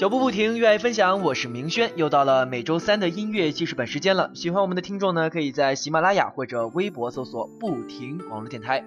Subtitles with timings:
[0.00, 1.20] 脚步不停，热爱分享。
[1.20, 4.30] 我是明轩，又到了每周三的音乐记事本时间了。
[4.32, 8.82] 喜欢我们的听众呢，可以在喜马拉雅或者微博搜索“不停网络电台”，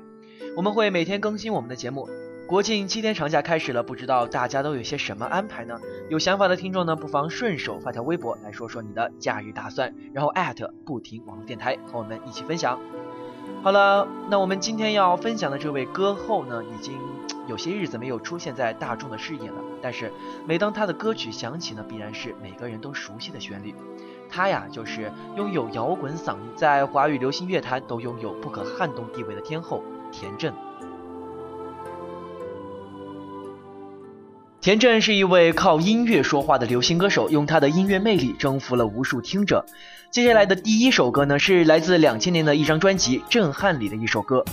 [0.58, 2.10] 我们会每天更新我们的节目。
[2.48, 5.80] 国庆七天长假开始了，不知道大家都有些什么安排呢？
[6.10, 12.80] 有想法的听众呢，不妨顺手发条微博来说说你的假日打算，然后艾特不停网络电台和我们一起分享。
[13.62, 16.98] 好了，那我们今天要分享的这位歌后呢，已经
[17.48, 19.56] 有些日子没有出现在大众的视野了。
[19.82, 20.12] 但是
[20.48, 23.74] 每当他的歌曲响起呢，必然是每个人都熟悉的旋律。
[24.30, 30.54] 他呀，就是拥有摇滚嗓音，在华语流行乐坛都拥有不可撼动地位的天后田震。
[34.60, 39.66] 田震是一位靠音乐说话的流行歌手，用他的音乐魅力征服了无数听者。
[40.10, 44.46] 接下来的第一首歌呢，是来自两千年的一张专辑《震撼》里的一首歌。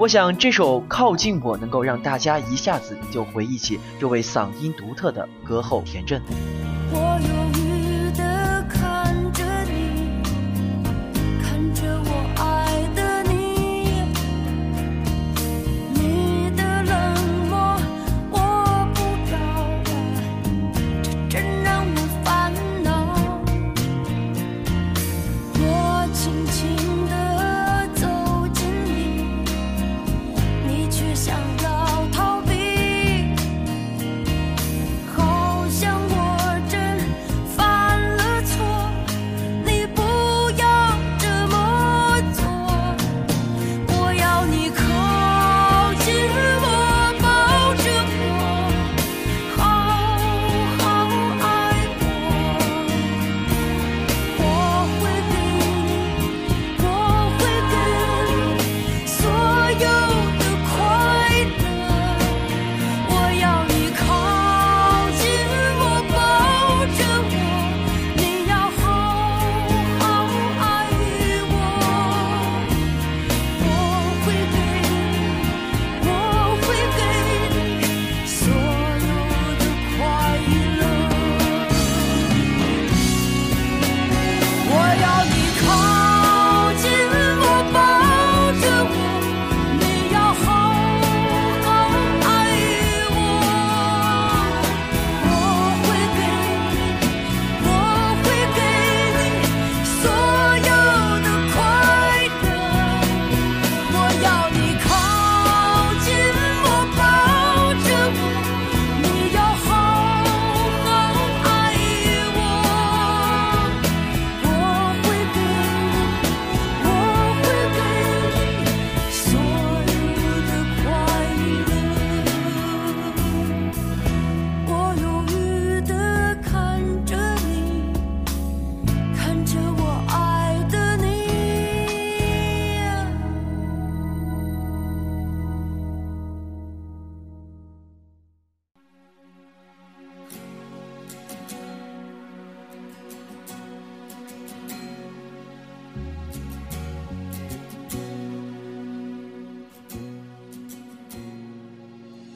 [0.00, 6.22] 我想这首《靠近我》能够让大家一下子就回忆起这位嗓音独特的歌后田震。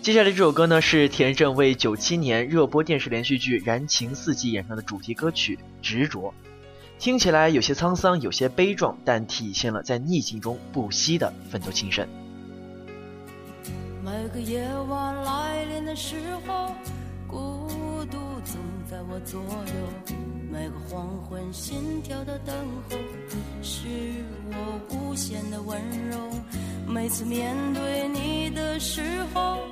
[0.04, 6.20] 接下来这首歌呢，是田震为九七年热播电视连续剧《燃情四季》演唱的主题歌曲《执着》，
[6.98, 12.06] 听起来有些沧桑，有些悲壮，但体现了在逆境中不息的奋斗精神。
[14.04, 16.16] 每个夜晚来临的时
[16.46, 16.70] 候，
[17.26, 20.14] 孤独总在我左右；
[20.52, 22.54] 每个黄昏心跳的等
[22.90, 22.98] 候，
[23.62, 23.88] 是
[24.52, 25.80] 我无限的温
[26.10, 26.18] 柔。
[26.86, 29.00] 每次面对你的时
[29.32, 29.63] 候。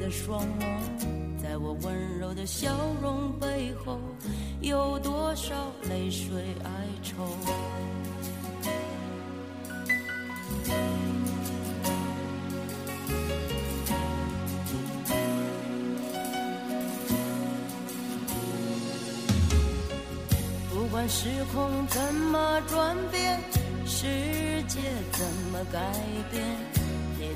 [0.00, 4.00] 的双眸，在我温柔的笑容背后，
[4.62, 5.54] 有多少
[5.90, 6.70] 泪水哀
[7.02, 7.26] 愁？
[20.72, 23.38] 不管时空怎么转变，
[23.86, 24.06] 世
[24.66, 24.80] 界
[25.12, 25.78] 怎么改
[26.32, 26.79] 变。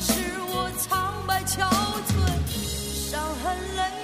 [0.00, 0.12] 是
[0.48, 1.60] 我苍白憔
[2.08, 4.03] 悴伤痕累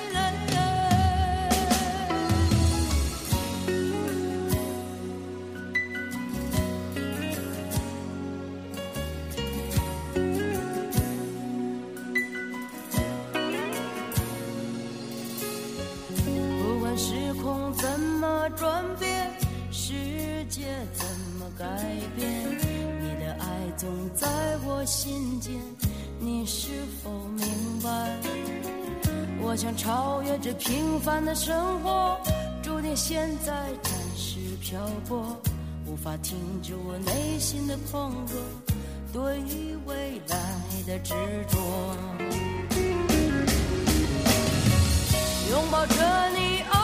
[29.81, 32.21] 超越这平凡的生活，
[32.63, 34.79] 注定现在暂时漂
[35.09, 35.41] 泊，
[35.87, 38.35] 无法停止我内心的狂热，
[39.11, 39.41] 对
[39.87, 40.37] 未来
[40.87, 41.15] 的执
[41.49, 41.59] 着。
[45.51, 46.80] 拥抱着你。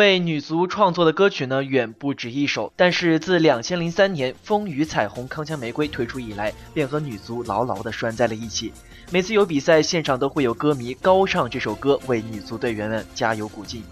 [0.00, 2.72] 为女足创作的歌曲呢，远不止一首。
[2.74, 8.72] 但是自两千零三年《风雨彩虹铿锵玫瑰》推出以来，便和女足牢牢地拴在了一起。
[9.10, 13.84] 每次有比赛，现场都会有歌迷高唱这首歌，为女足队员们加油鼓劲。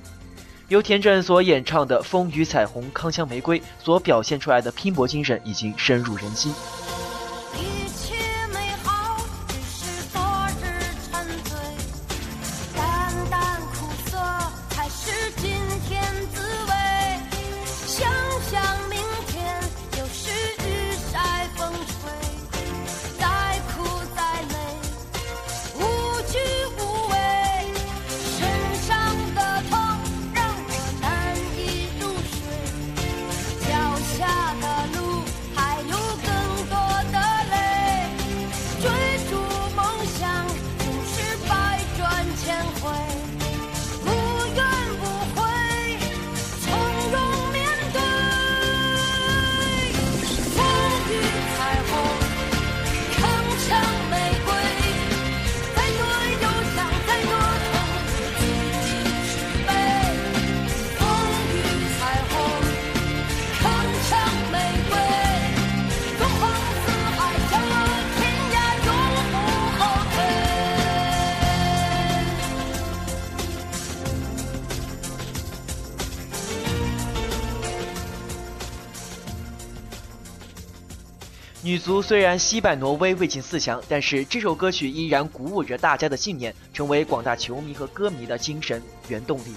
[0.69, 6.55] 由田震所演唱的《风雨彩虹铿锵玫瑰》所表现出来的拼搏精神，已经深入人心。
[81.69, 89.55] 女足虽然惜败挪威未进四强，但是这首歌曲依然鼓舞着大家的信念，成为广大球迷和歌迷的精神原动力。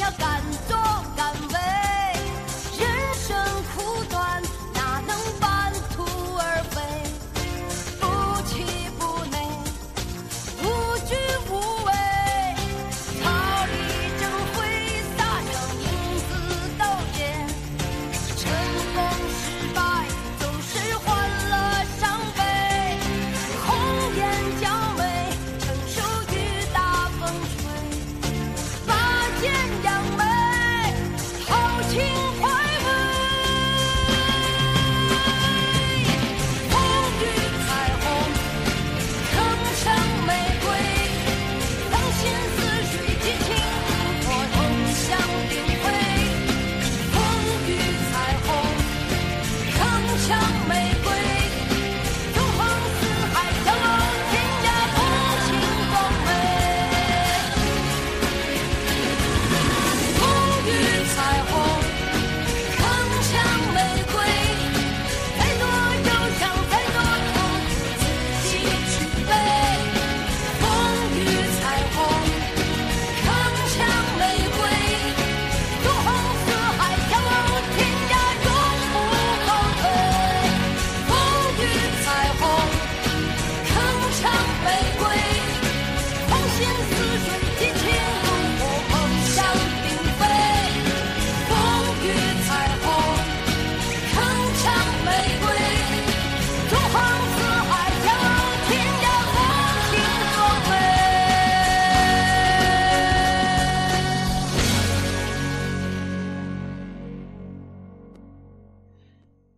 [0.00, 0.42] 要敢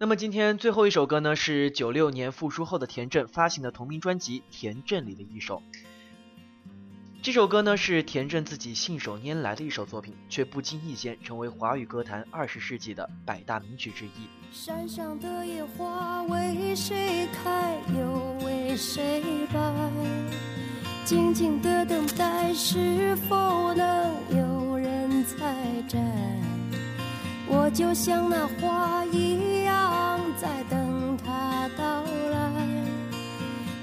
[0.07, 5.61] 那么今天最后一首歌呢，是九六年复出后的田震发行的同名专辑《田震》里的一首。
[7.21, 14.29] 这首歌呢是田震自己信手拈来的一首作品，却不经意间成为华语歌坛二十世纪的百大名曲之一。
[14.53, 19.21] 山上的野花为谁开，又为谁
[19.53, 19.91] 败？
[21.05, 25.53] 静静的等待，是否能有人采
[25.89, 25.99] 摘？
[27.67, 32.53] 我就像那花一样，在等他到来。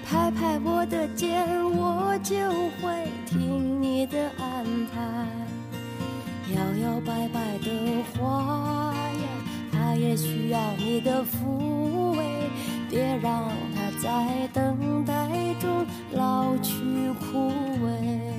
[0.06, 2.34] 拍拍我的肩，我就
[2.80, 5.28] 会听你的安排。
[6.56, 7.70] 摇摇摆摆的
[8.14, 9.28] 花呀，
[9.74, 12.24] 它也需要你的抚慰。
[12.90, 15.14] 别让它在等待
[15.60, 16.74] 中老去
[17.20, 17.52] 枯
[17.84, 18.33] 萎。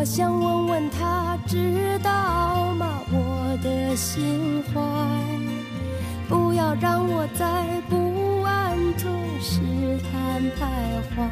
[0.00, 3.02] 我想问问他，知道吗？
[3.12, 4.80] 我的心怀，
[6.26, 7.44] 不要让我在
[7.86, 9.60] 不安中试
[10.10, 10.64] 探徘
[11.12, 11.28] 徊。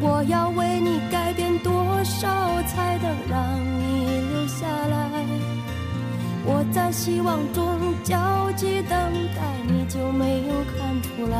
[0.00, 1.72] 我要为你改变多
[2.04, 2.28] 少，
[2.68, 5.26] 才能让你留下来？
[6.44, 7.66] 我在希望中
[8.04, 8.96] 焦急等
[9.34, 11.36] 待，你就没有看出来？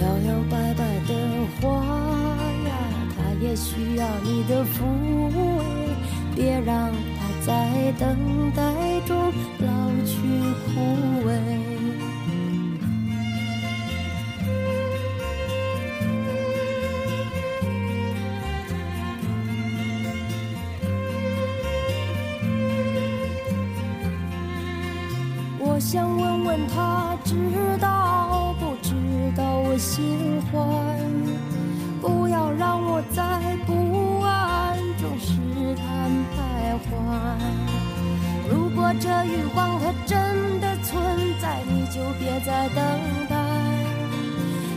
[0.00, 0.91] 摇摇摆摆。
[3.54, 4.84] 需要你的抚
[5.36, 5.64] 慰，
[6.34, 8.62] 别让它在等待
[9.06, 9.16] 中
[9.58, 9.66] 老
[10.04, 10.16] 去
[10.66, 11.30] 枯萎。
[25.64, 27.34] 我想问问他，知
[27.80, 28.94] 道不知
[29.36, 30.58] 道我心怀？
[32.00, 33.21] 不要让我在
[39.02, 41.02] 这欲望它真的存
[41.40, 42.78] 在，你就别再等
[43.28, 43.36] 待。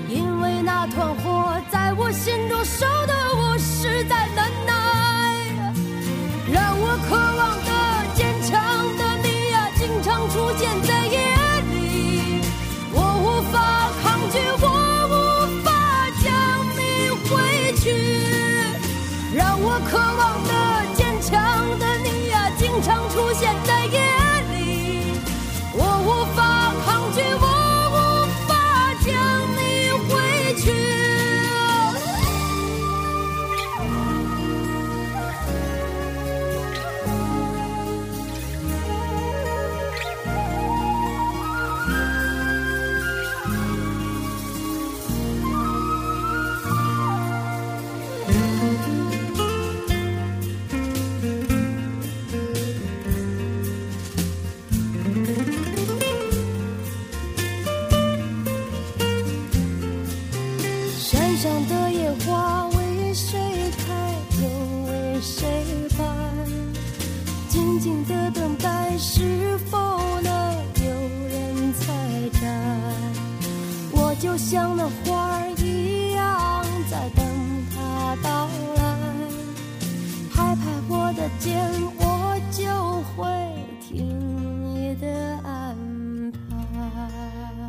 [0.09, 4.27] 因为那团火在我心中烧得我实在
[61.15, 63.39] 山上的野花为谁
[63.87, 64.49] 开又
[64.85, 65.47] 为谁
[65.97, 66.05] 败
[67.47, 69.77] 静静地等待是否
[70.21, 70.91] 能有
[71.29, 71.93] 人采
[72.33, 72.49] 摘
[73.93, 77.25] 我就像那花儿一样在等
[77.73, 78.97] 他到来。
[80.33, 81.71] 拍拍我的肩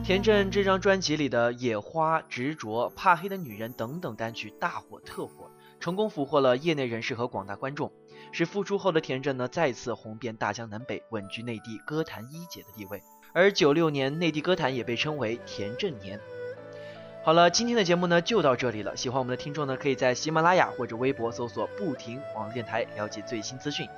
[0.06, 7.90] 田震这张专辑里的《野花》《执着》《怕黑的女人》等等单曲大火特火，成功俘获了业内人士和广大观众。
[8.30, 13.02] 使复出后的田震呢再次红遍大江南北，稳居内地歌坛一姐的地位。
[13.32, 16.20] 而九六年内地歌坛也被称为田震年。
[17.24, 18.96] 好了，今天的节目呢就到这里了。
[18.96, 23.88] 喜欢我们的听众呢，可以在喜马拉雅或者微博搜索“不停网络电台”了解最新资讯。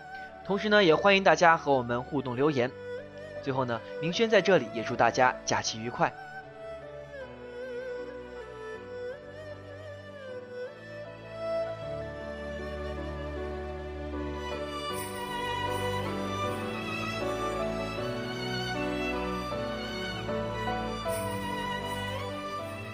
[0.46, 2.70] 同时呢，也欢迎大家和我们互动留言。
[3.42, 6.12] 最后呢，明轩在这里也祝大家假期愉快。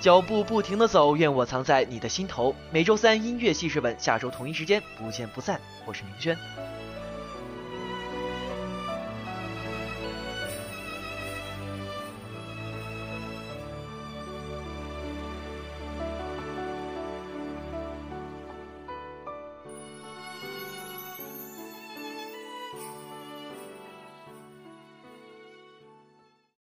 [0.01, 2.55] 脚步不停的走，愿我藏在你的心头。
[2.71, 5.59] 每周三音乐记事本，下周同一时间不见不散。
[5.87, 6.37] 我是明轩。